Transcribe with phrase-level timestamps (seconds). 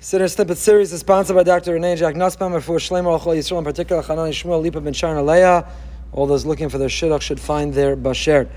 [0.00, 1.72] Siddur Snippet series is sponsored by Dr.
[1.72, 5.68] Renee Jack Nussbaum for Shlomo Al Yisrael, in particular Hanan Shmuel Lipa Ben Sharon Aleya.
[6.12, 8.48] All those looking for their shidduch should find their bashert.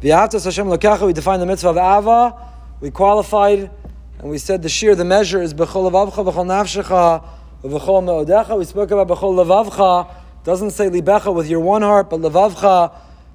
[0.00, 2.36] V'yavtas Hashem Lokacha, we define the mitzvah of Ava.
[2.80, 3.70] We qualified,
[4.18, 7.24] and we said the shear, the measure is B'chol Levavcha, B'chol Nafshecha,
[7.62, 8.58] B'chol Me'odecha.
[8.58, 10.12] We spoke about B'chol Levavcha.
[10.42, 12.92] Doesn't say Libecha with your one heart, but Levavcha.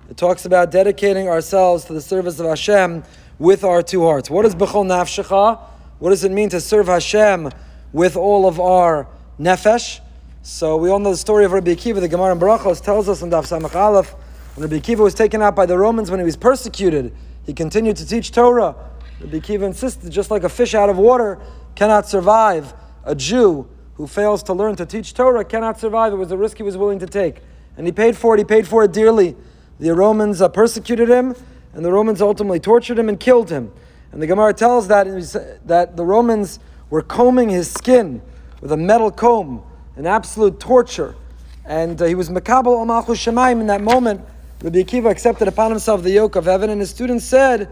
[0.09, 3.05] It talks about dedicating ourselves to the service of Hashem
[3.39, 4.29] with our two hearts.
[4.29, 5.69] What is B'chol Nafshecha?
[5.99, 7.49] What does it mean to serve Hashem
[7.91, 9.07] with all of our
[9.39, 9.99] nefesh?
[10.41, 12.01] So we all know the story of Rabbi Akiva.
[12.01, 14.13] The Gemara in Barachos tells us in Daf Samach Aleph,
[14.55, 17.13] when Rabbi Akiva was taken out by the Romans when he was persecuted,
[17.45, 18.75] he continued to teach Torah.
[19.21, 21.39] Rabbi Akiva insisted, just like a fish out of water
[21.75, 22.73] cannot survive,
[23.05, 26.13] a Jew who fails to learn to teach Torah cannot survive.
[26.13, 27.41] It was a risk he was willing to take.
[27.77, 29.35] And he paid for it, he paid for it dearly.
[29.79, 31.35] The Romans uh, persecuted him,
[31.73, 33.71] and the Romans ultimately tortured him and killed him.
[34.13, 35.07] And the Gemara tells that,
[35.65, 36.59] that the Romans
[36.91, 38.21] were combing his skin
[38.61, 39.63] with a metal comb,
[39.95, 41.15] an absolute torture.
[41.65, 44.21] And uh, he was Makabal Amachu Shemaim in that moment.
[44.61, 47.69] Rabbi Akiva accepted upon himself the yoke of heaven, and his students said,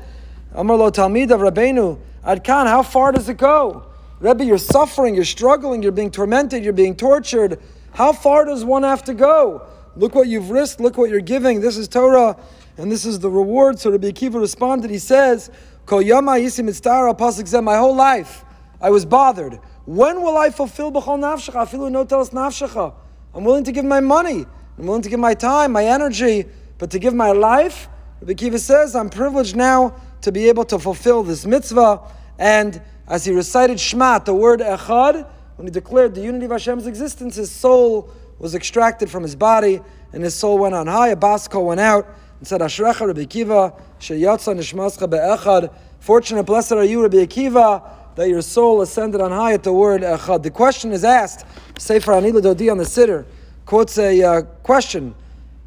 [0.54, 3.86] Amar lo Talmid of Rabbeinu, Adkan, how far does it go?
[4.20, 7.60] Rebbe, you're suffering, you're struggling, you're being tormented, you're being tortured.
[7.94, 9.68] How far does one have to go?
[9.96, 11.62] Look what you've risked, look what you're giving.
[11.62, 12.36] This is Torah,
[12.78, 13.78] and this is the reward.
[13.80, 15.52] So Rabbi Akiva responded, he says,
[15.88, 18.46] my whole life,
[18.80, 19.60] I was bothered.
[19.86, 21.68] When will I fulfill b'chol nafshecha?
[21.68, 22.94] Afilu no telas nafshecha.
[23.34, 24.46] I'm willing to give my money.
[24.78, 26.46] I'm willing to give my time, my energy,
[26.78, 27.88] but to give my life,
[28.22, 32.02] Rabbi Akiva says, I'm privileged now to be able to fulfill this mitzvah.
[32.40, 36.88] And as he recited Shema, the word Echad, when he declared the unity of Hashem's
[36.88, 38.10] existence, his soul
[38.40, 39.82] was extracted from his body,
[40.14, 41.10] and his soul went on high.
[41.10, 42.08] A basko went out
[42.42, 45.72] and said, Ashrecha Rabbi Akiva, sheyatza nishmascha be'echad.
[46.00, 50.02] Fortunate, blessed are you, Rabbi Akiva, that your soul ascended on high at the word
[50.02, 50.42] echad.
[50.42, 51.46] The question is asked,
[51.78, 53.26] Sefer Anila Dodi on the Siddur,
[53.68, 55.14] quotes a uh, question,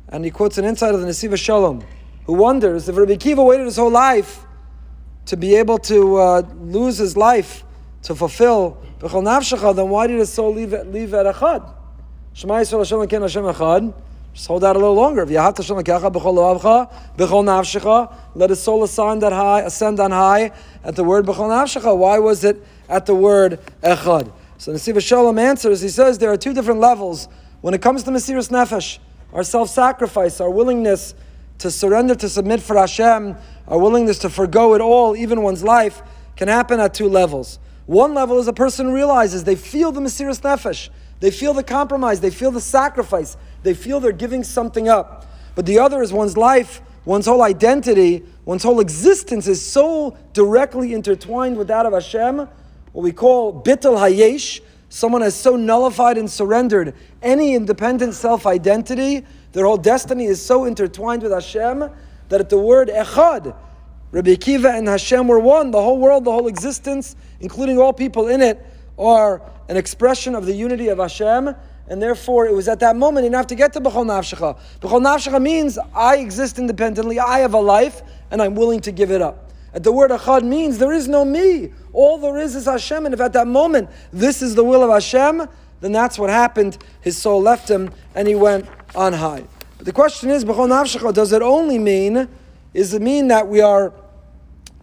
[0.09, 1.85] and he quotes an insight of the Nesivos Shalom,
[2.25, 4.45] who wonders if Rabbi Akiva waited his whole life
[5.27, 7.63] to be able to uh, lose his life
[8.03, 11.73] to fulfill B'chol Nafshecha, then why did his soul leave, leave at Echad?
[12.33, 13.95] Shema Yisrael Hashem Ken Hashem Echad.
[14.35, 15.25] Just hold out a little longer.
[15.25, 15.57] Let
[18.51, 20.51] his soul ascend on high, ascend on high
[20.83, 21.97] at the word b'chol nafshecha.
[21.97, 24.33] Why was it at the word echad?
[24.59, 25.81] So Nesivos Shalom answers.
[25.83, 27.29] He says there are two different levels
[27.61, 28.99] when it comes to Mesiris Nefesh,
[29.33, 31.15] our self-sacrifice, our willingness
[31.59, 33.37] to surrender, to submit for Hashem,
[33.69, 36.03] our willingness to forego it all, even one's life,
[36.35, 37.61] can happen at two levels.
[37.87, 40.91] One level is a person realizes they feel the Mesiris Nefesh,
[41.21, 45.27] they feel the compromise, they feel the sacrifice, they feel they're giving something up.
[45.55, 50.93] But the other is one's life, one's whole identity, one's whole existence is so directly
[50.93, 54.61] intertwined with that of Hashem, what we call bittul hayesh.
[54.89, 60.65] Someone has so nullified and surrendered any independent self identity, their whole destiny is so
[60.65, 61.91] intertwined with Hashem
[62.29, 63.57] that at the word echad,
[64.11, 65.71] Rabbi Akiva and Hashem were one.
[65.71, 68.65] The whole world, the whole existence, including all people in it,
[68.99, 71.55] are an expression of the unity of Hashem
[71.89, 74.59] and therefore it was at that moment have to get to B'chol Nafshecha.
[74.81, 79.11] B'chol Nafshecha means I exist independently, I have a life, and I'm willing to give
[79.11, 79.51] it up.
[79.75, 81.73] And the word Achad means there is no me.
[81.93, 83.07] All there is is Hashem.
[83.07, 85.49] And if at that moment this is the will of Hashem,
[85.81, 86.79] then that's what happened.
[87.01, 89.45] His soul left him and he went on high.
[89.77, 92.29] But the question is, B'chol Nafshecha, does it only mean,
[92.73, 93.93] is it mean that we are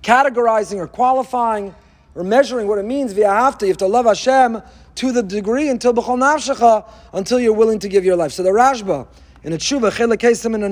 [0.04, 1.74] categorizing or qualifying
[2.16, 3.66] or measuring what it means via hafta?
[3.66, 4.62] You have to love Hashem
[4.96, 8.32] to the degree until b'chol nafshecha, until you're willing to give your life.
[8.32, 9.08] So the Rashba
[9.44, 10.72] in a tshuva chelek kesim in an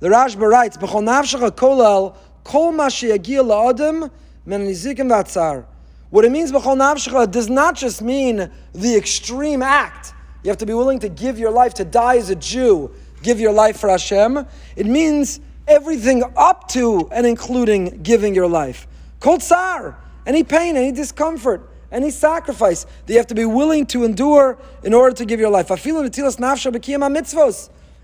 [0.00, 4.10] the Rashba writes b'chol nafshecha kolel kol ma la'adam
[4.44, 5.66] men v'atzar.
[6.10, 10.12] What it means b'chol nafshecha does not just mean the extreme act.
[10.42, 13.40] You have to be willing to give your life to die as a Jew, give
[13.40, 14.46] your life for Hashem.
[14.76, 18.86] It means everything up to and including giving your life.
[19.18, 24.04] Kol tsar, any pain, any discomfort any sacrifice that you have to be willing to
[24.04, 25.70] endure in order to give your life.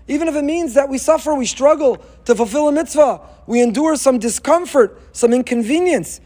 [0.07, 3.95] Even if it means that we suffer, we struggle to fulfill a mitzvah, we endure
[3.95, 6.19] some discomfort, some inconvenience.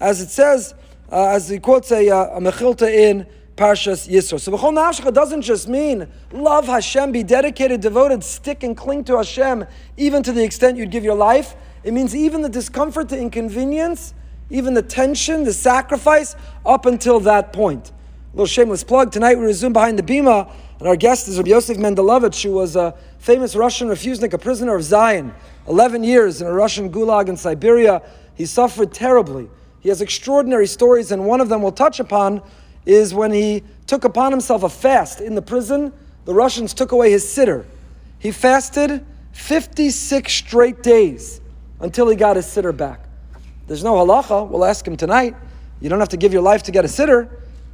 [0.00, 0.74] As it says,
[1.12, 3.26] uh, as he quotes a, uh, a mechilta in
[3.56, 4.40] Parshas Yisro.
[4.40, 9.16] So B'chol Nafshecha doesn't just mean love Hashem, be dedicated, devoted, stick and cling to
[9.16, 9.66] Hashem,
[9.96, 11.56] even to the extent you'd give your life.
[11.82, 14.12] It means even the discomfort, the inconvenience,
[14.50, 16.36] even the tension, the sacrifice,
[16.66, 17.90] up until that point.
[17.90, 19.10] A little shameless plug.
[19.10, 22.76] Tonight we resume behind the bima, and our guest is Rabbi Yosef Mendelevich, who was
[22.76, 25.34] a famous Russian refusenik, a prisoner of Zion,
[25.68, 28.02] 11 years in a Russian gulag in Siberia,
[28.34, 29.48] he suffered terribly.
[29.80, 32.42] He has extraordinary stories, and one of them we'll touch upon
[32.84, 35.92] is when he took upon himself a fast in the prison.
[36.24, 37.64] The Russians took away his siddur.
[38.18, 41.40] He fasted 56 straight days
[41.80, 43.00] until he got his siddur back.
[43.66, 44.48] There's no halacha.
[44.48, 45.34] We'll ask him tonight.
[45.80, 47.30] You don't have to give your life to get a siddur.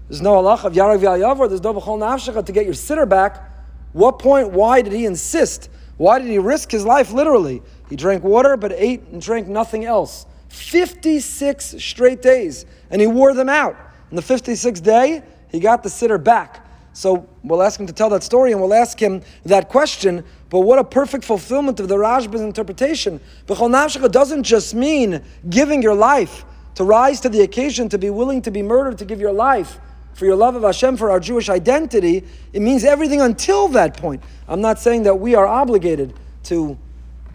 [0.08, 1.48] There's no halacha of yarav yayavar.
[1.48, 3.50] There's no b'chol nafshecha to get your siddur back.
[3.92, 4.50] What point?
[4.50, 5.70] Why did he insist?
[5.96, 7.62] Why did he risk his life literally?
[7.88, 10.26] He drank water but ate and drank nothing else.
[10.48, 12.66] 56 straight days.
[12.90, 13.76] And he wore them out.
[14.10, 16.65] On the 56th day, he got the sitter back.
[16.96, 20.24] So we'll ask him to tell that story and we'll ask him that question.
[20.48, 23.20] But what a perfect fulfillment of the Rashba's interpretation.
[23.46, 28.08] B'chol nafshecha doesn't just mean giving your life to rise to the occasion, to be
[28.08, 29.78] willing to be murdered, to give your life
[30.14, 32.24] for your love of Hashem, for our Jewish identity.
[32.54, 34.22] It means everything until that point.
[34.48, 36.14] I'm not saying that we are obligated
[36.44, 36.78] to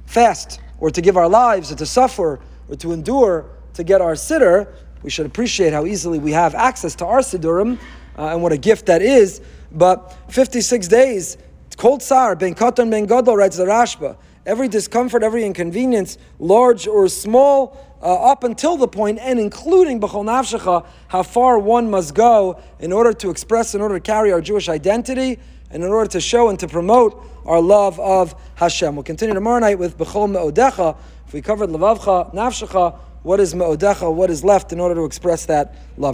[0.07, 4.13] fast or to give our lives or to suffer or to endure to get our
[4.13, 4.73] siddur.
[5.03, 7.77] We should appreciate how easily we have access to our siddurim
[8.17, 9.41] uh, and what a gift that is.
[9.71, 11.37] But 56 days,
[11.77, 14.17] kol tsar, ben katan ben gadol, writes the Rashba.
[14.45, 20.25] Every discomfort, every inconvenience, large or small, uh, up until the point, and including b'chol
[20.25, 24.41] nafshecha, how far one must go in order to express, in order to carry our
[24.41, 25.37] Jewish identity,
[25.69, 28.95] and in order to show and to promote our love of Hashem.
[28.95, 30.97] We'll continue tomorrow night with b'chol me'odecha.
[31.27, 35.45] If we covered levavcha, nafshecha, what is me'odecha, what is left in order to express
[35.45, 36.09] that love.